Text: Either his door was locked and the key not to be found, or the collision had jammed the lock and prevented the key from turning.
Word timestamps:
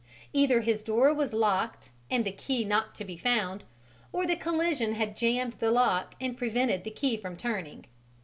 Either 0.33 0.61
his 0.61 0.81
door 0.81 1.13
was 1.13 1.31
locked 1.31 1.91
and 2.09 2.25
the 2.25 2.31
key 2.31 2.65
not 2.65 2.95
to 2.95 3.05
be 3.05 3.15
found, 3.17 3.65
or 4.11 4.25
the 4.25 4.35
collision 4.35 4.93
had 4.95 5.15
jammed 5.15 5.53
the 5.59 5.69
lock 5.69 6.15
and 6.19 6.39
prevented 6.39 6.83
the 6.83 6.89
key 6.89 7.15
from 7.15 7.37
turning. 7.37 7.85